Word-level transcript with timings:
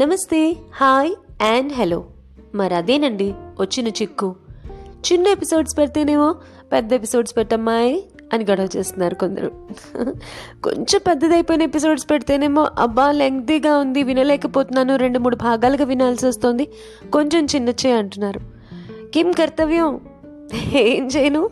నమస్తే 0.00 0.56
hi 0.72 1.14
and 1.42 1.72
hello. 1.72 2.04
మరి 2.54 2.74
అదేనండి 2.74 3.34
వచ్చిన 3.60 3.88
చిక్కు. 3.88 4.36
చిన్న 5.12 5.26
ఎపిసోడ్స్ 5.26 5.78
పెడితేనేమో 5.78 6.34
పెద్ద 6.72 6.92
ఎపిసోడ్స్ 6.92 7.36
పెట్టమ్మాయి 7.36 8.04
అని 8.32 8.46
గొడవ 8.50 8.68
చేస్తున్నారు 8.76 9.14
కొందరు. 9.14 9.52
కొంచెం 10.64 11.00
పెద్దదైపోయిన 11.06 11.62
ఎపిసోడ్స్ 11.62 12.10
పెడితేనేమో 12.10 12.70
అబ్బా 12.78 13.12
లెంగ్తీగా 13.12 13.78
ఉంది 13.78 14.02
వినలేకపోతున్నాను 14.02 14.96
రెండు 14.96 15.18
మూడు 15.18 15.36
భాగాలుగా 15.36 15.84
వినాల్సి 15.84 16.26
వస్తుంది 16.26 16.70
కొంచెం 17.12 17.46
చిన్నచ్చే 17.54 17.92
అంటున్నారు. 17.92 18.40
కిమ్ 19.14 19.34
కర్తవ్యం? 19.34 20.00
ఏం 20.72 21.06
చేయను? 21.06 21.50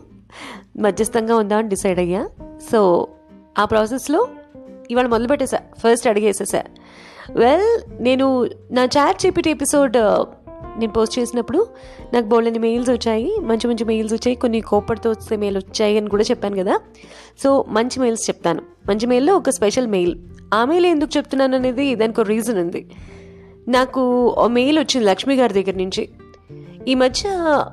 మధ్యస్థంగా 0.77 1.35
ఉందామని 1.35 1.69
డిసైడ్ 1.69 1.99
అయ్యా. 1.99 2.29
సో 2.71 3.07
ఆ 3.59 3.65
ప్రాసెస్లో 3.65 4.27
ఇవాళ 4.91 5.07
మొదలు 5.07 5.27
పెట్టేసా 5.27 5.57
ఫస్ట్ 5.57 6.07
అడిగేసేసా. 6.07 6.63
వెల్ 7.35 8.03
నేను 8.03 8.49
నా 8.71 8.85
చాట్ 8.85 9.19
జీపీటీ 9.19 9.49
ఎపిసోడ్ 9.49 9.97
నేను 10.79 10.91
పోస్ట్ 10.91 11.19
చేసినప్పుడు 11.19 11.67
నాకు 12.13 12.25
బోల్డని 12.25 12.59
మెయిల్స్ 12.59 12.89
వచ్చాయి. 12.89 13.39
మంచి 13.39 13.67
మంచి 13.67 13.83
మెయిల్స్ 13.83 14.13
వచ్చాయి. 14.13 14.35
కొన్ని 14.35 14.61
కోపడితో 14.61 15.09
వస్తే 15.09 15.35
మెయిల్ 15.35 15.57
వచ్చాయి 15.57 15.97
అని 15.97 16.09
కూడా 16.09 16.23
చెప్పాను 16.23 16.55
కదా. 16.55 16.79
సో 17.43 17.65
మంచి 17.67 17.99
మెయిల్స్ 17.99 18.29
చెప్తాను. 18.29 18.61
మంచి 18.89 19.05
మెయిల్లో 19.05 19.35
ఒక 19.35 19.49
స్పెషల్ 19.49 19.87
మెయిల్ 19.87 20.17
ఆ 20.53 20.65
మెయిల్ 20.65 20.85
ఎందుకు 20.85 21.17
చెప్తున్నాను 21.17 21.55
అనేది 21.55 21.95
దానికి 21.95 22.21
ఒక 22.21 22.27
రీజన్ 22.27 22.57
ఉంది. 22.57 22.89
నాకు 23.67 24.27
ఓ 24.37 24.47
మెయిల్ 24.47 24.79
వచ్చింది 24.79 25.07
లక్ష్మి 25.07 25.35
గారి 25.35 25.53
దగ్గర 25.53 25.77
నుంచి. 25.77 26.09
ఈ 26.87 26.95
మధ్య 26.95 27.29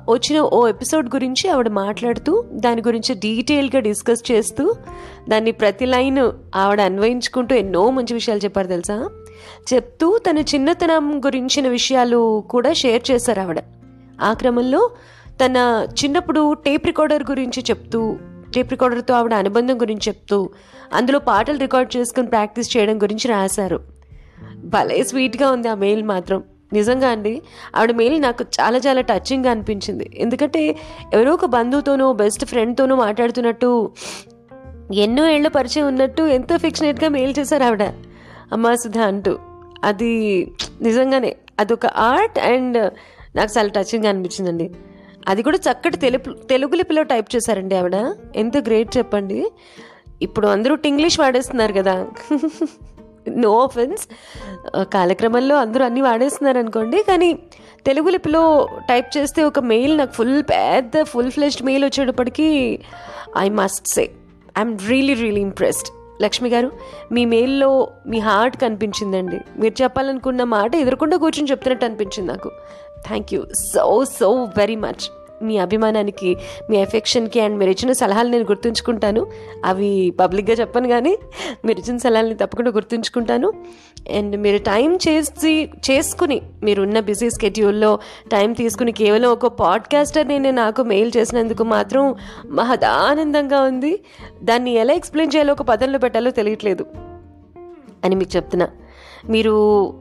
వచ్చిన 0.09 0.41
ఓ 0.41 0.67
ఎపిసోడ్ 0.67 1.15
గురించి 1.15 1.49
ఆవిడ 1.49 1.67
మాట్లాడుతూ 1.67 2.45
దాని 2.53 2.81
గురించి 2.87 3.15
డీటెయిల్గా 3.15 3.79
డిస్కస్ 3.79 4.31
చేస్తూ 4.31 4.75
దాన్ని 5.29 5.51
ప్రతి 5.51 5.85
లైన్ 5.85 6.31
ఆవిడ 6.55 6.81
అన్వయించుకుంటూ 6.81 7.55
ఎన్నో 7.55 7.89
మంచి 7.89 8.13
విషయాలు 8.13 8.39
చెప్పారు 8.43 8.67
తెలుసా? 8.67 9.09
చెప్తూ 9.73 10.17
తన 10.17 10.37
చిన్నతనం 10.37 11.21
గురించిన 11.25 11.67
విషయాలు 11.67 12.43
కూడా 12.49 12.73
షేర్ 12.73 13.11
చేశారు 13.11 13.41
ఆవిడ. 13.41 13.63
ఆ 14.21 14.33
క్రమంలో 14.33 14.91
తన 15.45 15.87
చిన్నప్పుడు 16.03 16.53
టేప్ 16.53 16.85
రికార్డర్ 16.85 17.23
గురించి 17.23 17.63
చెప్తూ 17.69 18.17
టేప్ 18.55 18.71
రికార్డర్తో 18.71 19.13
ఆవిడ 19.13 19.33
అనుబంధం 19.33 19.81
గురించి 19.81 20.01
చెప్తూ 20.07 20.49
అందులో 20.93 21.19
పాటలు 21.19 21.57
రికార్డ్ 21.57 21.97
చేసుకుని 21.97 22.27
ప్రాక్టీస్ 22.27 22.77
చేయడం 22.77 23.01
గురించి 23.01 23.27
రాశారు. 23.27 23.79
భలే 24.65 25.03
స్వీట్గా 25.03 25.51
ఉంది 25.51 25.67
ఆ 25.67 25.73
మెయిల్ 25.73 26.03
మాత్రం. 26.03 26.43
నిజంగా 26.73 27.09
అండి 27.09 27.41
ఆవిడ 27.75 27.91
మెయిల్ 27.91 28.21
నాకు 28.21 28.45
చాలా 28.59 28.77
చాలా 28.77 29.01
టచింగ్గా 29.01 29.51
అనిపించింది. 29.51 30.11
ఎందుకంటే 30.13 30.75
ఎవరో 31.13 31.33
ఒక 31.33 31.45
బంధువుతోనో 31.45 32.13
బెస్ట్ 32.13 32.45
ఫ్రెండ్తోనో 32.45 32.95
మాట్లాడుతున్నట్టు 32.95 33.91
ఎన్నో 34.93 35.29
ఏళ్ళ 35.29 35.47
పరిచయం 35.47 35.87
ఉన్నట్టు 35.87 36.23
ఎంతో 36.23 36.57
ఫిక్షనేట్గా 36.57 37.09
మెయిల్ 37.09 37.33
చేశారు 37.39 37.63
ఆవిడ. 37.63 37.83
అమ్మా 38.53 38.75
సుధా 38.75 39.03
అంటూ. 39.03 39.39
అది 39.83 40.11
నిజంగానే 40.81 41.35
అదొక 41.59 41.85
ఆర్ట్ 41.85 42.39
అండ్ 42.39 42.91
నాకు 43.35 43.57
చాలా 43.57 43.69
టచింగ్ 43.69 44.05
అనిపించిందండి. 44.05 44.71
అది 45.27 45.43
కూడా 45.43 45.57
చక్కటి 45.57 45.97
తెలుగు 45.97 46.33
తెలుగు 46.33 46.75
లిపిలో 46.75 47.03
టైప్ 47.03 47.35
చేశారండి 47.35 47.75
ఆవిడ. 47.75 48.15
ఎంత 48.35 48.57
గ్రేట్ 48.57 48.97
చెప్పండి. 48.97 49.51
ఇప్పుడు 50.21 50.47
అందరూ 50.47 50.77
ఇంగ్లీష్ 50.85 51.19
వాడేస్తున్నారు 51.19 51.73
కదా. 51.73 52.07
నో 53.29 53.59
ఆఫెన్స్ 53.59 54.07
కాలక్రమంలో 54.83 55.55
అందరూ 55.55 55.85
అన్నీ 55.85 56.01
వాడేస్తున్నారు 56.01 56.57
అనుకోండి 56.57 57.03
కానీ 57.03 57.39
తెలుగు 57.85 58.09
లిపిలో 58.09 58.67
టైప్ 58.89 59.17
చేస్తే 59.17 59.43
ఒక 59.43 59.59
మెయిల్ 59.59 59.97
నాకు 59.97 60.11
ఫుల్ 60.11 60.43
పెద్ద 60.43 61.01
ఫుల్ 61.01 61.31
ఫ్లెష్డ్ 61.31 61.63
మెయిల్ 61.63 61.85
వచ్చేటప్పటికి 61.85 62.79
I 63.37 63.49
must 63.49 63.87
say 63.87 64.01
I'm 64.57 64.79
really 64.87 65.13
really 65.13 65.41
impressed 65.41 65.89
Lakshmi 66.21 66.49
garu 66.49 66.71
మీ 67.11 67.25
మెయిల్లో 67.25 67.91
మీ 68.07 68.19
హార్ట్ 68.19 68.57
కనిపించిందండి. 68.57 69.39
మీరు 69.57 69.83
చెప్పాలనుకున్న 69.83 70.43
మాట 70.43 70.75
ఎదురకుండా 70.75 71.17
కూర్చొని 71.17 71.51
చెప్తున్నట్టు 71.51 71.85
అనిపించింది 71.85 72.31
నాకు. 72.31 72.51
Thank 73.07 73.33
you 73.33 73.45
so 73.73 74.05
so 74.05 74.43
very 74.43 74.75
much 74.75 75.16
మీ 75.43 75.57
అభిమానానికి 75.57 76.37
మీ 76.69 76.77
ఎఫెక్షన్కి 76.77 77.39
అండ్ 77.39 77.57
మీరు 77.57 77.71
ఇచ్చిన 77.71 77.91
సలహాలు 77.91 78.29
నేను 78.29 78.43
గుర్తుంచుకుంటాను. 78.43 79.27
అవి 79.65 80.13
పబ్లిక్గా 80.19 80.55
చెప్పను 80.55 80.87
కానీ 80.87 81.17
మీరు 81.65 81.79
ఇచ్చిన 81.79 81.97
సలహాలని 81.97 82.35
తప్పకుండా 82.35 82.71
గుర్తుంచుకుంటాను. 82.71 83.53
అండ్ 84.15 84.37
మీరు 84.37 84.57
టైం 84.57 84.95
చేసి 84.95 85.69
చేసుకుని 85.91 86.41
మీరున్న 86.63 86.99
బిజీ 86.99 87.29
స్కెడ్యూల్లో 87.29 87.99
టైం 88.31 88.53
తీసుకుని 88.53 88.91
కేవలం 88.91 89.29
ఒక 89.29 89.47
పాడ్కాస్టర్ 89.47 90.27
నేను 90.27 90.51
నాకు 90.51 90.81
మెయిల్ 90.81 91.11
చేసినందుకు 91.17 91.63
మాత్రం 91.63 92.15
మహదానందంగా 92.45 93.61
ఉంది. 93.61 94.03
దాన్ని 94.43 94.73
ఎలా 94.73 94.93
ఎక్స్ప్లెయిన్ 94.93 95.35
చేయాలో 95.35 95.53
ఒక 95.53 95.61
పదంలో 95.61 95.99
పెట్టాలో 95.99 96.31
తెలియట్లేదు. 96.31 96.85
అని 98.05 98.15
మీకు 98.15 98.35
చెప్తున్నా. 98.35 98.69
మీరు 99.29 99.93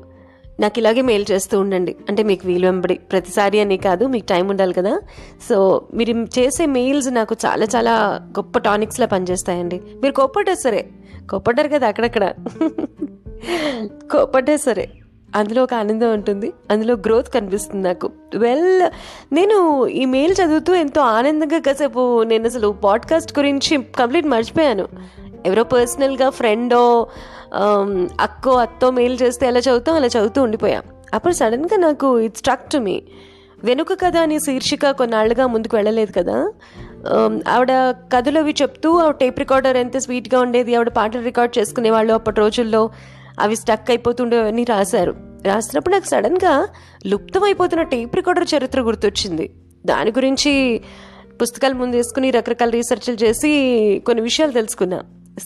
నాకు 0.60 0.78
ఇలాగే 0.78 1.02
మెయిల్ 1.02 1.24
చేస్తూ 1.30 1.60
ఉండండి. 1.60 1.96
అంటే 2.08 2.22
మీకు 2.22 2.46
వీలు 2.46 2.66
వెంబడి 2.66 2.94
ప్రతిసారి 2.94 3.60
అని 3.60 3.76
కాదు 3.76 4.04
మీకు 4.04 4.26
టైం 4.26 4.48
ఉండాలి 4.48 4.74
కదా. 4.74 5.00
సో 5.48 5.88
మీరు 5.94 6.12
చేసే 6.38 6.66
మెయిల్స్ 6.66 7.14
నాకు 7.14 7.36
చాలా 7.46 7.66
చాలా 7.76 8.20
గొప్ప 8.24 8.58
టానిక్స్లా 8.58 9.06
పనిచేస్తాయండి. 9.06 9.80
మీరు 10.02 10.12
కోప్పటే 10.12 10.54
సరే. 10.54 10.88
కోప్పడ్డారు 11.30 11.68
కదా 11.68 11.88
అక్కడక్కడ. 11.88 12.34
కోప్పడ్డా 14.10 14.56
సరే. 14.56 14.90
అందులో 15.36 15.62
ఒక 15.62 15.74
ఆనందం 15.74 16.12
ఉంటుంది. 16.12 16.52
అందులో 16.70 16.94
గ్రోత్ 16.94 17.34
కనిపిస్తుంది 17.34 17.88
నాకు. 17.88 18.10
వెల్ 18.36 18.90
నేను 19.34 19.86
ఈ 19.86 20.04
మెయిల్ 20.04 20.36
చదువుతూ 20.44 20.74
ఎంతో 20.74 21.00
ఆనందంగా 21.00 21.58
కాసేపు 21.58 22.22
నేను 22.22 22.46
అసలు 22.46 22.68
పాడ్కాస్ట్ 22.68 23.38
గురించి 23.38 23.82
కంప్లీట్ 23.82 24.26
మర్చిపోయాను. 24.26 24.88
ఎవరో 25.46 25.64
పర్సనల్గా 25.64 26.30
ఫ్రెండో 26.30 27.06
అక్కో 28.20 28.50
అత్తో 28.50 28.90
మెయిల్ 28.90 29.18
చేస్తే 29.22 29.46
ఎలా 29.46 29.58
చదువుతాం 29.58 29.94
అలా 29.94 30.06
చదువుతూ 30.06 30.42
ఉండిపోయాం. 30.42 30.82
అప్పుడు 31.14 31.32
సడన్గా 31.32 31.76
నాకు 31.76 32.20
ఇట్ 32.20 32.36
స్ట్రక్ 32.36 32.70
టు 32.70 32.78
మీ 32.78 33.02
వెనుక 33.64 33.92
కథ 33.92 34.16
అనే 34.16 34.38
శీర్షిక 34.38 34.90
కొన్నాళ్ళుగా 34.90 35.46
ముందుకు 35.46 35.76
వెళ్ళలేదు 35.76 36.12
కదా? 36.12 36.52
ఆవిడ 37.48 37.72
కథలు 37.90 38.38
అవి 38.38 38.54
చెప్తూ 38.62 38.98
ఆవిడ 38.98 39.14
టేప్ 39.14 39.38
రికార్డర్ 39.38 39.76
ఎంత 39.76 39.98
స్వీట్గా 39.98 40.40
ఉండేది 40.40 40.74
ఆవిడ 40.74 40.88
పాటలు 40.88 41.22
రికార్డ్ 41.22 41.58
చేసుకునేవాళ్ళు 41.58 42.14
అప్పటి 42.14 42.40
రోజుల్లో 42.40 42.90
అవి 43.40 43.56
స్టక్ 43.56 43.90
అయిపోతుండేవన్నీ 43.90 44.64
రాశారు. 44.64 45.14
రాసినప్పుడు 45.44 45.94
నాకు 45.94 46.08
సడన్గా 46.08 46.68
లుప్తమైపోతున్న 47.06 47.82
టేప్ 47.82 48.16
రికార్డర్ 48.16 48.48
చరిత్ర 48.56 48.80
గుర్తొచ్చింది. 48.80 49.54
దాని 49.86 50.10
గురించి 50.10 50.80
పుస్తకాలు 51.42 51.74
ముందు 51.74 51.96
వేసుకుని 51.96 52.30
రకరకాల 52.30 52.70
రీసెర్చ్లు 52.70 53.14
చేసి 53.14 54.02
కొన్ని 54.06 54.22
విషయాలు 54.22 54.52
తెలుసుకున్నా. 54.52 55.00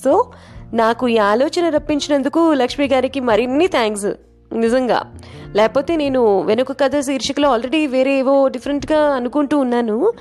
సో 0.05 0.33
నాకు 0.75 1.09
ఈ 1.09 1.19
ఆలోచన 1.19 1.69
రప్పించినందుకు 1.69 2.53
లక్ష్మి 2.53 2.89
గారికి 2.89 3.21
మరిన్ని 3.21 3.67
థ్యాంక్స్ 3.67 4.07
నిజంగా. 4.53 5.13
లేకపోతే 5.57 5.97
నేను 5.97 6.41
వెనుక 6.41 6.73
కథ 6.73 7.01
శీర్షికలో 7.01 7.49
ఆల్రెడీ 7.49 7.87
వేరే 7.87 8.19
ఏవో 8.19 8.49
డిఫరెంట్గా 8.49 8.99
అనుకుంటూ 8.99 9.59
ఉన్నాను. 9.59 10.13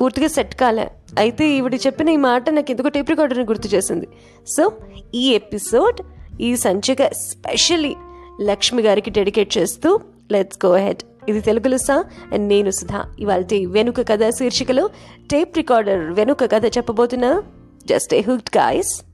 పూర్తిగా 0.00 0.26
సెట్ 0.26 0.54
కాలే. 0.54 0.90
అయితే 1.18 1.48
ఈవిడ 1.48 1.74
చెప్పిన 1.74 2.08
ఈ 2.08 2.16
మాట 2.16 2.50
నాకు 2.50 2.70
ఎందుకో 2.70 2.88
టేప్ 2.88 3.10
రికార్డర్ని 3.10 3.44
గుర్తు 3.44 3.68
చేసింది. 3.68 4.06
సో 4.48 4.72
ఈ 5.14 5.30
ఎపిసోడ్ 5.30 6.00
ఈ 6.40 6.56
సంచిక 6.56 7.00
ఎస్పెషల్లీ 7.00 7.96
లక్ష్మి 8.42 8.82
గారికి 8.82 9.10
డెడికేట్ 9.10 9.58
చేస్తూ 9.58 10.00
లెట్స్ 10.32 10.66
గో 10.66 10.76
హెడ్ 10.76 11.02
ఇది 11.28 11.40
తెలుగులో 11.40 11.78
సా 11.78 12.04
అండ్ 12.32 12.48
నేను 12.48 12.70
సుధా. 12.70 13.04
ఇవాళ 13.20 13.44
వెనుక 13.66 14.00
కథ 14.00 14.28
శీర్షికలో 14.28 14.88
టేప్ 15.30 15.56
రికార్డర్ 15.56 16.10
వెనుక 16.10 16.44
కథ 16.44 16.66
చెప్పబోతున్నా. 16.66 17.42
Just 17.86 18.14
a 18.14 18.20
hooked 18.20 18.56
guys 18.56 19.07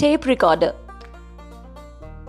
tape 0.00 0.26
recorder 0.26 0.74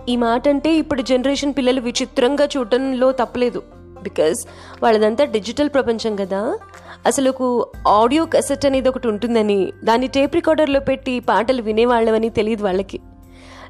ఈ 0.08 0.16
మాట 0.16 0.48
అంటే 0.48 0.74
ఇప్పుడు 0.74 1.02
జనరేషన్ 1.02 1.54
పిల్లలు 1.56 1.80
విచిత్రంగా 1.80 2.44
చూడటంలో 2.44 3.12
తప్పలేదు. 3.12 3.62
బికాస్ 4.02 4.46
వాళ్ళదంతా 4.82 5.24
డిజిటల్ 5.24 5.68
ప్రపంచం 5.68 6.16
కదా. 6.16 6.58
అసలు 7.06 7.64
ఆడియో 7.88 8.24
కసెట్ 8.24 8.66
అనేది 8.66 8.88
ఒకటి 8.88 9.08
ఉంటుందని 9.08 9.72
దాన్ని 9.84 10.06
టేప్ 10.06 10.34
రికార్డర్లో 10.34 10.80
పెట్టి 10.80 11.20
పాటలు 11.20 11.62
వినేవాళ్ళమని 11.62 12.28
తెలియదు 12.28 12.64
వాళ్ళకి. 12.64 13.00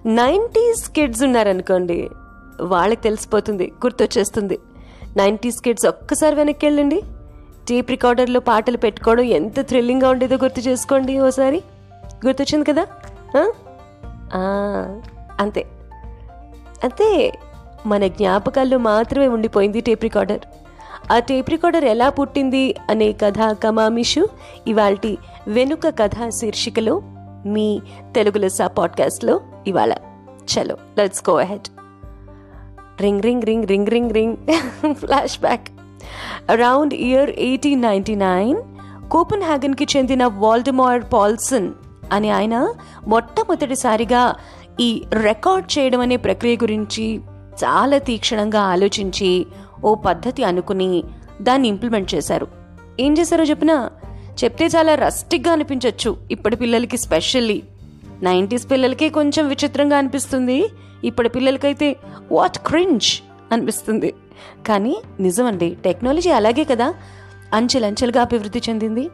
నైంటీస్ 0.06 0.88
కిడ్స్ 0.88 1.23
ఉన్నారనుకోండి 1.23 2.11
వాళ్ళకి 2.61 3.03
తెలిసిపోతుంది 3.03 3.73
గుర్తొచ్చేస్తుంది. 3.87 4.59
నైంటీస్ 5.17 5.61
కిడ్స్ 5.61 5.87
ఒక్కసారి 5.87 6.37
వెనక్కి 6.37 6.67
వెళ్ళండి 6.67 7.03
టేప్ 7.69 7.91
రికార్డర్లో 7.91 8.41
పాటలు 8.41 8.76
పెట్టుకోవడం 8.76 9.23
ఎంత 9.23 9.61
థ్రిల్లింగ్గా 9.61 10.11
ఉండేదో 10.11 10.37
గుర్తు 10.37 10.61
చేసుకోండి 10.61 11.19
ఓసారి. 11.19 11.62
గుర్తొచ్చింది 12.26 12.73
కదా? 12.73 12.87
అంతే. 15.40 15.67
అంతే 16.84 17.38
మన 17.87 18.06
జ్ఞాపకాల్లో 18.06 18.79
మాత్రమే 18.79 19.29
ఉండిపోయింది 19.29 19.81
టేప్ 19.81 20.02
రికార్డర్. 20.02 20.40
ఆ 21.12 21.19
టేప్ 21.19 21.50
రికార్డర్ 21.50 21.84
ఎలా 21.84 22.08
పుట్టింది 22.08 22.75
అనే 22.90 23.12
కథ 23.12 23.56
కమామిషు 23.64 24.29
ఇవాల్టి 24.67 25.19
వెనుక 25.49 25.88
కథ 25.88 26.29
శీర్షికలో 26.29 27.02
మీ 27.46 27.82
తెలుగు 28.14 28.38
లెస్సా 28.38 28.67
పాడ్కాస్ట్లో 28.67 29.40
ఇవాళ. 29.67 29.94
చలో 30.55 30.76
let's 30.99 31.31
go 31.31 31.37
ahead. 31.37 31.69
Ring 33.00 33.23
ring 33.23 33.43
ring 33.43 33.67
ring 33.67 33.87
ring 33.87 34.11
ring. 34.11 34.37
Flashback. 35.40 35.69
Around 36.50 36.94
year 36.94 37.31
eighteen 37.31 37.82
ninety 37.82 38.14
nine 38.14 38.56
coupon 39.11 39.43
హ్యాగన్కి 39.43 39.87
చెందిన 39.96 40.26
వాల్డమార్ 40.26 41.02
పాల్సన్ 41.12 41.73
అని 42.12 42.31
ఆయన 42.31 42.75
మొట్టమొదటిసారిగా 43.06 44.35
ఈ 44.81 45.03
రికార్డ్ 45.23 45.79
చేయడం 45.79 46.00
అనే 46.00 46.17
ప్రక్రియ 46.17 46.56
గురించి 46.56 47.20
చాలా 47.64 47.99
తీక్షణంగా 47.99 48.61
ఆలోచించి 48.61 49.47
ఓ 49.85 49.94
పద్ధతి 49.94 50.44
అనుకుని 50.44 51.05
దాన్ని 51.43 51.69
ఇంప్లిమెంట్ 51.69 52.14
చేశారు. 52.14 52.47
ఏం 53.00 53.19
చేశారో 53.19 53.44
చెప్పిన? 53.44 53.88
చెప్తే 54.44 54.67
చాలా 54.67 54.94
రస్టిక్గా 54.94 55.53
అనిపించవచ్చు 55.53 56.17
ఇప్పటి 56.31 56.56
పిల్లలకి 56.56 56.97
స్పెషల్లీ. 56.97 57.62
నైంటీస్ 58.23 58.70
పిల్లలకే 58.70 59.09
కొంచెం 59.09 59.49
విచిత్రంగా 59.49 59.99
అనిపిస్తుంది. 59.99 60.69
ఇప్పటి 61.05 61.29
పిల్లలకైతే 61.29 61.97
వాట్ 62.32 62.59
క్రింజ్ 62.59 63.23
అనిపిస్తుంది. 63.53 64.14
కానీ 64.67 65.03
నిజమండి 65.20 65.76
టెక్నాలజీ 65.85 66.31
అలాగే 66.31 66.64
కదా. 66.64 66.94
అంచెలంచెలుగా 67.53 68.20
అభివృద్ధి 68.20 68.62
చెందింది. 68.69 69.11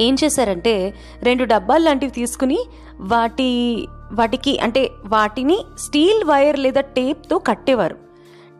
ఏం 0.00 0.16
చేశారంటే 0.24 0.94
రెండు 1.22 1.44
డబ్బాలు 1.44 1.84
లాంటివి 1.84 2.12
తీసుకుని 2.12 2.58
వాటి 3.00 3.86
వాటికి 4.12 4.58
అంటే 4.58 4.90
వాటిని 5.04 5.58
స్టీల్ 5.78 6.24
వైర్ 6.24 6.58
లేదా 6.58 6.80
టేప్తో 6.80 7.38
కట్టేవారు. 7.38 7.94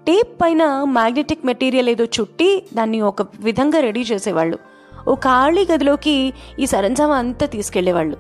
టేప్ 0.07 0.43
పైన 0.43 0.85
మ్యాగ్నెటిక్ 0.85 1.47
మెటీరియల్ 1.47 1.89
ఏదో 1.89 2.05
చుట్టి 2.05 2.63
దాన్ని 2.75 3.01
ఒక 3.01 3.23
విధంగా 3.23 3.81
రెడీ 3.81 4.01
చేసేవాళ్ళు. 4.01 4.59
ఓ 5.09 5.15
ఖాళీ 5.15 5.67
గదిలోకి 5.73 6.33
ఈ 6.61 6.67
సరంజామా 6.67 7.17
అంతా 7.17 7.47
తీసుకెళ్ళేవాళ్ళు. 7.47 8.17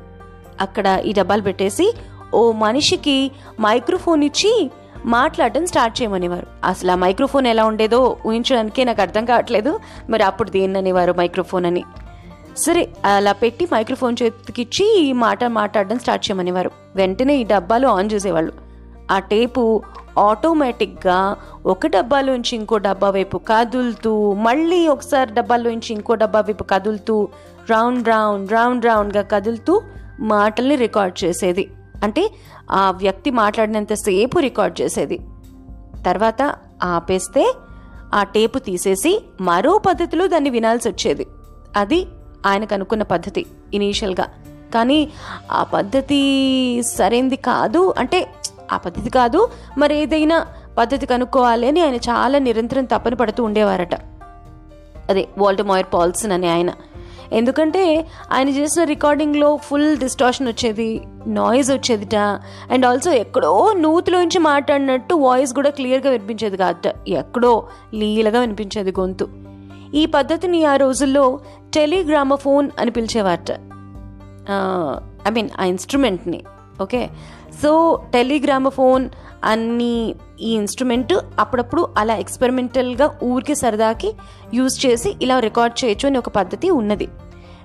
అక్కడ 0.61 1.03
ఈ 1.07 1.13
డబ్బాలు 1.13 1.43
పెట్టేసి 1.43 1.95
ఓ 2.35 2.53
మనిషికి 2.53 3.31
మైక్రోఫోన్ 3.61 4.25
ఇచ్చి 4.25 4.71
మాట్లాడటం 5.07 5.67
స్టార్ట్ 5.67 6.03
చేయమనేవారు. 6.03 6.47
అసలు 6.65 6.91
ఆ 6.91 6.95
మైక్రోఫోన్ 6.95 7.47
ఎలా 7.47 7.65
ఉండేదో 7.65 8.17
ఊహించడానికే 8.27 8.85
నాకు 8.85 9.01
అర్థం 9.01 9.25
కావట్లేదు. 9.25 9.81
మరి 10.11 10.23
అప్పుడు 10.23 10.51
దేన్ని 10.51 10.79
అనేవారు 10.79 11.13
మైక్రోఫోన్ 11.13 11.67
అని? 11.67 11.85
సరే 12.56 12.93
అలా 13.05 13.33
పెట్టి 13.33 13.65
మైక్రోఫోన్ 13.65 14.17
చేతికిచ్చి 14.23 15.01
ఈ 15.01 15.12
మాట 15.12 15.45
మాట్లాడడం 15.45 15.99
స్టార్ట్ 15.99 16.31
చేయమనేవారు. 16.31 16.71
వెంటనే 16.97 17.37
ఈ 17.37 17.45
డబ్బాలు 17.45 17.89
ఆన్ 17.89 18.09
చేసేవాళ్ళు. 18.12 18.53
ఆ 19.11 19.19
టేపు 19.19 19.83
ఆటోమేటిక్గా 20.19 21.37
ఒక 21.67 21.87
డబ్బాలోంచి 21.87 22.56
ఇంకో 22.56 22.79
డబ్బా 22.79 23.11
వైపు 23.11 23.39
కదులుతూ 23.39 24.33
మళ్ళీ 24.33 24.89
ఒకసారి 24.89 25.35
డబ్బాలోంచి 25.35 25.95
ఇంకో 25.95 26.15
డబ్బా 26.15 26.41
వైపు 26.41 26.62
కదులుతూ 26.62 27.29
రౌండ్ 27.71 28.09
రౌండ్ 28.09 28.53
రౌండ్ 28.53 28.85
రౌండ్గా 28.85 29.23
కదులుతూ 29.23 29.83
మాటల్ని 30.21 30.77
రికార్డ్ 30.77 31.25
చేసేది. 31.25 31.71
అంటే 32.03 32.31
ఆ 32.71 32.91
వ్యక్తి 32.91 33.31
మాట్లాడినంతసేపు 33.31 34.39
రికార్డ్ 34.39 34.81
చేసేది. 34.81 35.19
తర్వాత 36.06 36.55
ఆపేస్తే 36.83 37.55
ఆ 38.15 38.23
టేపు 38.23 38.59
తీసేసి 38.59 39.25
మరో 39.41 39.79
పద్ధతిలో 39.79 40.27
దాన్ని 40.27 40.51
వినాల్సి 40.51 40.89
వచ్చేది. 40.89 41.27
అది 41.77 42.06
ఆయనకు 42.46 42.75
అనుకున్న 42.75 43.02
పద్ధతి 43.02 43.46
ఇనీషియల్గా. 43.75 44.26
కానీ 44.75 45.08
ఆ 45.52 45.62
పద్ధతి 45.62 46.82
సరైంది 46.82 47.37
కాదు. 47.37 47.94
అంటే 47.99 48.29
ఆ 48.73 48.76
పద్ధతి 48.76 49.11
కాదు. 49.11 49.49
మరి 49.79 49.99
ఏదైనా 49.99 50.46
పద్ధతి 50.79 51.06
కనుక్కోవాలి 51.06 51.69
అని 51.69 51.81
ఆయన 51.81 51.94
చాలా 51.94 52.38
నిరంతరం 52.38 52.85
తపన 52.85 53.14
పడుతూ 53.14 53.44
ఉండేవారట. 53.44 53.94
అదే 55.11 55.29
వాల్టమాయర్ 55.38 55.87
పాల్సన్ 55.94 56.32
అని 56.32 56.50
ఆయన. 56.50 56.70
ఎందుకంటే 57.32 58.06
ఆయన 58.32 58.49
చేసిన 58.49 58.85
రికార్డింగ్లో 58.85 59.56
ఫుల్ 59.56 59.96
డిస్టార్షన్ 59.96 60.49
వచ్చేది 60.49 61.02
నాయిస్ 61.26 61.70
వచ్చేదిట. 61.70 62.17
అండ్ 62.70 62.87
ఆల్సో 62.87 63.12
ఎక్కడో 63.12 63.73
నూతిలోంచి 63.73 64.38
మాట్లాడినట్టు 64.38 65.14
వాయిస్ 65.14 65.52
కూడా 65.52 65.70
క్లియర్గా 65.70 66.11
వినిపించేది 66.11 66.56
కాదట. 66.56 67.08
ఎక్కడో 67.08 67.69
లీలగా 67.94 68.41
వినిపించేది 68.41 68.94
గొంతు. 69.00 69.44
ఈ 69.94 70.06
పద్ధతిని 70.06 70.64
ఆ 70.64 70.76
రోజుల్లో 70.76 71.41
టెలిగ్రామఫోన్ 71.75 72.70
అని 72.79 72.91
పిలిచేవారట 72.91 73.50
ఐ 75.29 75.31
మీన్ 75.31 75.50
ఆ 75.61 75.64
ఇన్స్ట్రుమెంట్ని 75.64 76.44
ఓకే? 76.81 77.11
సో 77.62 78.00
టెలిగ్రామఫోన్ 78.12 79.08
అన్ని 79.44 80.14
ఈ 80.41 80.55
ఇన్స్ట్రుమెంట్ 80.55 81.14
అప్పుడప్పుడు 81.38 81.88
అలా 81.99 82.17
ఎక్స్పెరిమెంటల్గా 82.17 83.19
ఊరికి 83.23 83.55
సరదాకి 83.55 84.12
యూజ్ 84.55 84.87
చేసి 84.87 85.14
ఇలా 85.23 85.41
రికార్డ్ 85.41 85.85
చేయొచ్చు 85.85 86.08
అని 86.08 86.19
ఒక 86.19 86.29
పద్ధతి 86.29 86.70
ఉన్నది. 86.70 87.08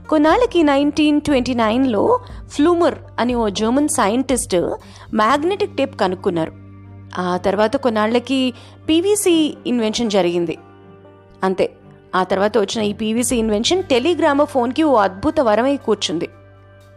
కొన్నాళ్ళకి 0.10 0.64
నైన్టీన్ 0.64 1.22
ట్వంటీ 1.22 1.54
నైన్లో 1.54 2.20
ఫ్లూమర్ 2.48 2.96
అని 3.20 3.36
ఓ 3.36 3.50
జర్మన్ 3.50 3.88
సైంటిస్ట్ 3.88 4.56
మ్యాగ్నెటిక్ 5.14 5.78
టేప్ 5.78 5.96
కనుక్కున్నారు. 5.96 6.52
ఆ 7.18 7.38
తర్వాత 7.38 7.76
కొన్నాళ్ళకి 7.76 8.54
పీవీసీ 8.90 9.58
ఇన్వెన్షన్ 9.68 10.10
జరిగింది. 10.10 10.58
అంతే. 11.44 11.70
ఆ 12.16 12.24
తర్వాత 12.24 12.58
వచ్చిన 12.58 12.84
ఈ 12.84 12.94
పీవీసీ 12.94 13.38
ఇన్వెన్షన్ 13.38 13.84
టెలిగ్రామఫోన్కి 13.84 14.84
ఓ 14.84 14.96
అద్భుత 14.96 15.40
వరమై 15.40 15.78
కూర్చుంది. 15.78 16.28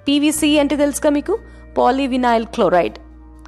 పీవీసీ 0.08 0.58
అంటే 0.58 0.76
తెలుసుగా 0.76 1.10
మీకు? 1.10 1.38
Polyvinyl 1.78 2.46
chloride. 2.46 2.98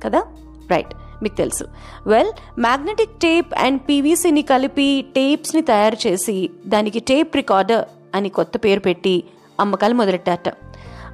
కదా? 0.04 0.22
రైట్. 0.70 0.94
మీకు 1.22 1.36
తెలుసు. 1.36 1.64
వెల్ 2.06 2.60
మ్యాగ్నెటిక్ 2.60 3.20
టేప్ 3.20 3.54
అండ్ 3.58 3.80
పీవీసీని 3.80 4.42
కలిపి 4.42 5.04
టేప్స్ని 5.14 5.62
తయారు 5.62 5.96
చేసి 6.06 6.50
దానికి 6.66 7.00
టేప్ 7.00 7.36
రికార్డర్ 7.36 7.84
అని 8.14 8.28
కొత్త 8.28 8.52
పేరు 8.56 8.80
పెట్టి 8.80 9.24
అమ్మకాలు 9.60 9.94
మొదలెట్టారట. 9.94 10.54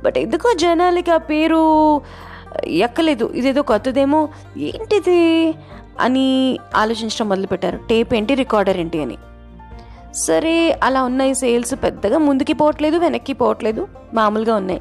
బట్ 0.05 0.19
ఎందుకో 0.19 0.53
జనాలకి 0.53 1.11
ఆ 1.11 1.17
పేరు 1.17 2.01
ఎక్కలేదు. 2.67 3.33
ఇదేదో 3.35 3.63
కొత్తదేమో? 3.63 4.29
ఏంటిది? 4.59 5.55
అని 6.01 6.59
ఆలోచించడం 6.77 7.29
మొదలుపెట్టారు. 7.29 7.79
టేప్ 7.89 8.15
ఏంటి? 8.15 8.35
రికార్డర్ 8.35 8.77
ఏంటి? 8.77 9.03
అని. 9.03 9.17
సరే 10.15 10.81
అలా 10.83 11.03
ఉన్నాయి 11.03 11.35
సేల్స్ 11.35 11.75
పెద్దగా 11.75 12.19
ముందుకి 12.19 12.53
పోవట్లేదు 12.53 12.97
వెనక్కి 12.97 13.33
పోవట్లేదు 13.33 13.89
మామూలుగా 14.15 14.55
ఉన్నాయి. 14.55 14.81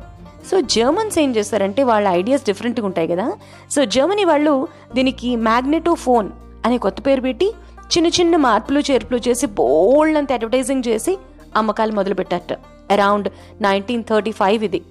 సో 0.51 0.61
జర్మన్స్ 0.61 1.19
ఏం 1.19 1.35
చేస్తారంటే 1.35 1.83
వాళ్ళ 1.83 2.07
ఐడియాస్ 2.07 2.43
డిఫరెంట్గా 2.43 2.85
ఉంటాయి 2.85 3.07
కదా. 3.07 3.33
సో 3.71 3.85
జర్మనీ 3.85 4.25
వాళ్ళు 4.25 4.67
దీనికి 4.95 5.35
మ్యాగ్నెటో 5.35 5.93
ఫోన్ 5.93 6.29
అనే 6.65 6.77
కొత్త 6.77 6.97
పేరు 7.07 7.21
పెట్టి 7.21 7.53
చిన్న 7.97 8.07
చిన్న 8.07 8.35
మార్పులు 8.35 8.79
చేర్పులు 8.79 9.29
చేసి 9.29 9.45
బోల్డ్ 9.45 10.17
అంత 10.17 10.33
అడ్వర్టైజింగ్ 10.33 10.83
చేసి 10.87 11.17
అమ్మకాలు 11.55 11.91
మొదలుపెట్టారట. 11.91 12.53
అరౌండ్ 12.91 13.29
నైన్టీన్ 13.61 14.03
థర్టీ 14.03 14.31
ఫైవ్ 14.31 14.63
ఇది. 14.63 14.81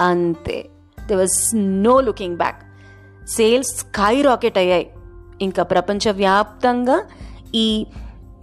అంతే. 0.00 0.66
There 1.06 1.14
was 1.14 1.54
no 1.54 2.00
looking 2.00 2.36
back 2.36 2.62
sales 3.28 3.76
skyrocket 4.22 4.58
అయ్యాయి. 4.58 4.90
ఇంకా 5.40 5.62
ప్రపంచవ్యాప్తంగా 5.62 7.02
ఈ 7.54 7.86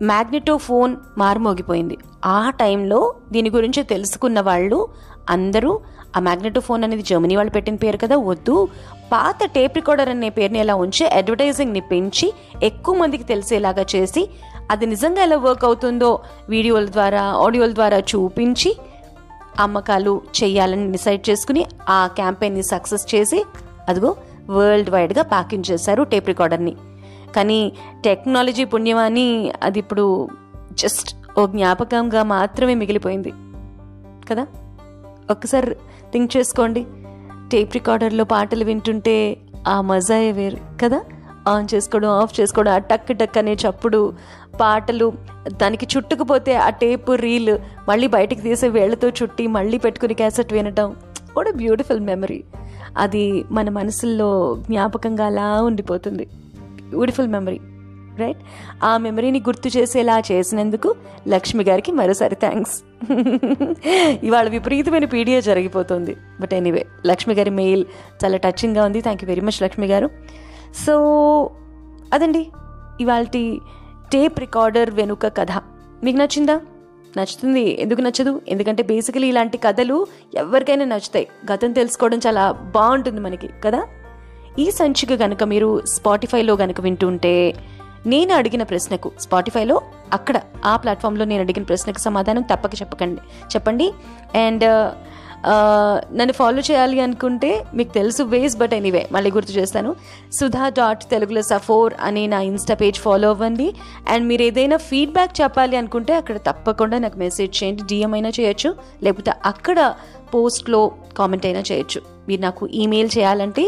మ్యాగ్నెటో 0.02 0.58
ఫోన్ 0.58 0.96
మారుమోగిపోయింది. 1.18 1.98
ఆ 2.26 2.50
టైంలో 2.50 3.14
దీని 3.32 3.50
గురించి 3.50 3.84
తెలుసుకున్న 3.84 4.42
వాళ్ళు 4.42 4.88
అందరూ 5.30 5.80
ఆ 6.18 6.20
మ్యాగ్నెటో 6.20 6.62
ఫోన్ 6.62 6.84
అనేది 6.84 7.04
జర్మనీ 7.04 7.36
వాళ్ళు 7.36 7.52
పెట్టిన 7.52 7.76
పేరు 7.76 7.98
కదా 7.98 8.16
వద్దు. 8.18 8.68
పాత 9.12 9.46
టేప్ 9.46 9.76
రికార్డర్ 9.76 10.10
అనే 10.10 10.30
పేరుని 10.30 10.60
ఎలా 10.60 10.76
ఉంచి 10.76 11.08
అడ్వర్టైజింగ్ని 11.08 11.82
పెంచి 11.82 12.34
ఎక్కువ 12.64 12.96
మందికి 12.96 13.24
తెలిసేలాగా 13.24 13.86
చేసి 13.96 14.30
అది 14.72 14.86
నిజంగా 14.86 15.24
ఎలా 15.24 15.38
వర్క్ 15.38 15.66
అవుతుందో 15.66 16.20
వీడియోల 16.50 16.86
ద్వారా 16.86 17.22
ఆడియోల 17.22 17.74
ద్వారా 17.74 17.98
చూపించి 17.98 18.78
అమ్మకాలు 19.60 20.22
చేయాలని 20.44 20.92
డిసైడ్ 20.92 21.30
చేసుకుని 21.30 21.66
ఆ 21.90 22.08
క్యాంపెయిన్ని 22.08 22.64
సక్సెస్ 22.64 23.16
చేసి 23.16 23.46
అదిగో 23.90 24.16
వరల్డ్ 24.50 24.90
వైడ్గా 24.90 25.24
ప్యాకింగ్ 25.24 25.72
చేశారు 25.72 26.04
టేప్ 26.04 26.28
రికార్డర్ని. 26.28 26.76
కానీ 27.36 27.72
టెక్నాలజీ 28.04 28.66
పుణ్యమాని 28.66 29.52
అది 29.64 29.80
ఇప్పుడు 29.80 30.30
జస్ట్ 30.72 31.16
ఓ 31.40 31.48
జ్ఞాపకంగా 31.48 32.24
మాత్రమే 32.24 32.76
మిగిలిపోయింది. 32.76 33.34
కదా? 34.30 34.48
ఒక్కసారి 35.32 35.76
థింక్ 36.12 36.38
చేసుకోండి. 36.38 36.86
టేప్ 37.52 37.74
రికార్డర్లో 37.74 38.24
పాటలు 38.24 38.64
వింటుంటే 38.64 39.38
ఆ 39.68 39.82
మజాయే 39.82 40.32
వేరు. 40.32 40.58
కదా? 40.82 41.02
ఆన్ 41.48 41.68
చేసుకోవడం 41.74 42.10
ఆఫ్ 42.10 42.40
చేసుకోవడం 42.40 42.72
ఆ 42.72 42.78
టక్ 42.78 43.18
టక్ 43.18 43.38
అనే 43.38 43.54
చప్పుడు 43.54 44.14
పాటలు 44.62 45.14
దానికి 45.48 45.88
చుట్టుకుపోతే 45.98 46.56
ఆ 46.56 46.70
టేప్ 46.70 47.10
రీల్ 47.16 47.58
మళ్ళీ 47.90 48.08
బయటికి 48.08 48.42
తీసే 48.42 48.68
వేళ్ళతో 48.68 49.10
చుట్టి 49.10 49.48
మళ్ళీ 49.48 49.78
పెట్టుకుని 49.78 50.14
క్యాసెట్ 50.14 50.54
వినటం. 50.54 50.96
కూడా 51.34 51.52
బ్యూటిఫుల్ 51.52 52.00
మెమరీ 52.00 52.44
అది 52.98 53.46
మన 53.52 53.70
మనసుల్లో 53.70 54.58
జ్ఞాపకంగా 54.68 55.26
అలా 55.26 55.62
ఉండిపోతుంది. 55.62 56.28
బ్యూటిఫుల్ 56.94 57.28
మెమరీ 57.28 57.60
రైట్ 58.20 58.42
ఆ 58.84 58.98
మెమరీని 58.98 59.40
గుర్తు 59.40 59.70
చేసేలా 59.78 60.16
చేసినందుకు 60.32 60.90
లక్ష్మి 61.28 61.64
గారికి 61.64 61.92
మరోసారి 61.92 62.36
థ్యాంక్స్ 62.36 62.76
ఇవాళ 64.28 64.50
విపరీతమైన 64.50 65.06
పీడియా 65.06 65.40
జరిగిపోతుంది. 65.40 66.14
బట్ 66.42 66.54
ఎనీవే 66.54 66.84
లక్ష్మి 67.06 67.36
గారి 67.36 67.50
మెయిల్ 67.50 67.86
చాలా 68.24 68.38
టచింగ్గా 68.38 68.86
ఉంది. 68.86 69.02
Thank 69.02 69.24
you 69.24 69.28
very 69.28 69.42
much 69.42 69.60
Lakshmi 69.64 69.88
garu. 69.88 70.08
So 70.86 70.94
అదండి. 72.14 72.44
ఇవాళ 73.02 73.24
టేప్ 74.14 74.40
రికార్డర్ 74.40 74.92
వెనుక 74.92 75.28
కథ. 75.28 75.52
మీకు 76.04 76.18
నచ్చిందా? 76.18 76.56
నచ్చుతుంది. 77.18 77.82
ఎందుకు 77.82 78.02
నచ్చదు? 78.02 78.42
ఎందుకంటే 78.48 78.84
బేసికలీ 78.84 79.28
ఇలాంటి 79.28 79.58
కథలు 79.58 79.98
ఎవరికైనా 80.36 80.86
నచ్చుతాయి. 80.86 81.28
గతం 81.54 81.72
తెలుసుకోవడం 81.72 82.20
చాలా 82.28 82.52
బాగుంటుంది 82.52 83.22
మనకి 83.22 83.50
కదా? 83.66 83.82
ఈ 84.60 84.66
సంచిక 84.72 85.14
కనుక 85.16 85.44
మీరు 85.44 85.70
స్పాటిఫైలో 85.86 86.56
కనుక 86.56 86.82
వింటుంటే 86.82 87.54
నేను 88.08 88.34
అడిగిన 88.34 88.64
ప్రశ్నకు 88.64 89.12
స్పాటిఫైలో 89.20 89.82
అక్కడ 90.14 90.42
ఆ 90.66 90.78
ప్లాట్ఫామ్లో 90.78 91.26
నేను 91.26 91.42
అడిగిన 91.42 91.64
ప్రశ్నకు 91.64 92.00
సమాధానం 92.00 92.42
తప్పక 92.42 92.74
చెప్పకండి 92.82 93.22
చెప్పండి. 93.56 93.94
అండ్ 94.36 94.66
నన్ను 96.14 96.34
ఫాలో 96.34 96.62
చేయాలి 96.72 97.00
అనుకుంటే 97.00 97.66
మీకు 97.76 97.92
తెలుసు 97.94 98.24
వేస్ 98.24 98.58
బట్ 98.58 98.74
ఎనీవే 98.74 99.10
మళ్ళీ 99.12 99.32
గుర్తు 99.32 99.52
చేస్తాను. 99.52 99.96
సుధా 100.34 100.70
డాట్ 100.70 101.04
తెలుగులో 101.04 101.42
సఫోర్ 101.42 101.94
అనే 102.02 102.28
నా 102.28 102.40
ఇన్స్టా 102.42 102.74
పేజ్ 102.74 103.00
ఫాలో 103.00 103.30
అవ్వండి. 103.30 103.76
అండ్ 104.10 104.28
మీరు 104.28 104.42
ఏదైనా 104.42 104.78
ఫీడ్బ్యాక్ 104.78 105.42
చెప్పాలి 105.42 105.78
అనుకుంటే 105.78 106.14
అక్కడ 106.14 106.38
తప్పకుండా 106.38 106.98
నాకు 106.98 107.18
మెసేజ్ 107.18 107.64
చేయండి 107.64 107.84
డిఎం 107.84 108.14
అయినా 108.14 108.30
చేయొచ్చు 108.40 108.76
లేకపోతే 109.04 109.34
అక్కడ 109.46 109.94
పోస్ట్లో 110.34 110.92
కామెంట్ 111.18 111.46
అయినా 111.46 111.64
చేయొచ్చు. 111.72 112.02
మీరు 112.28 112.42
నాకు 112.42 112.68
ఈమెయిల్ 112.68 113.10
చేయాలంటే 113.18 113.66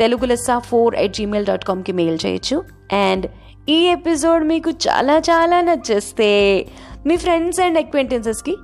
తెలుగు 0.00 0.26
లెస్సా 0.26 0.58
ఫోర్ 0.58 0.94
ఎట్ 0.94 1.14
జీమెయిల్ 1.14 1.46
డాట్ 1.46 1.64
కామ్కి 1.64 1.92
మెయిల్ 1.92 2.18
చేయొచ్చు. 2.26 2.64
అండ్ 2.92 3.26
ఈ 3.68 3.86
ఎపిసోడ్ 3.88 4.44
మీకు 4.44 4.70
చాలా 4.70 5.18
చాలా 5.18 5.60
నచ్చేస్తే 5.60 6.66
మీ 7.06 7.16
ఫ్రెండ్స్ 7.16 7.60
అండ్ 7.60 7.78
ఎక్వెంటెన్సెస్కి 7.78 8.56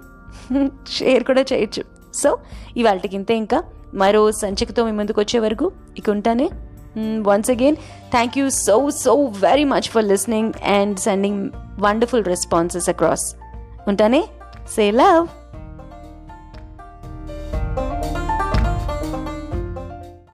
షేర్ 0.91 1.25
కూడా 1.25 1.45
చేయొచ్చు. 1.53 1.85
సో 2.15 2.39
ఇవాళకి 2.77 3.17
ఇంతే 3.17 3.35
ఇంకా. 3.35 3.63
మరో 3.95 4.33
సంచికతో 4.33 4.85
మీ 4.85 4.93
ముందుకు 4.93 5.21
వచ్చే 5.21 5.41
వరకు 5.41 5.73
ఇక 5.99 6.11
ఉంటానే. 6.11 6.51
Once 6.99 7.51
again 7.51 7.77
thank 8.11 8.39
you 8.39 8.51
so 8.51 8.91
so 8.91 9.25
very 9.25 9.65
much 9.65 9.89
for 9.89 10.05
listening 10.05 10.53
and 10.67 10.99
sending 10.99 11.51
wonderful 11.79 12.25
responses 12.25 12.89
across 12.89 13.35
ఉంటానే? 13.89 14.25
Say 14.77 14.91
love 14.91 15.27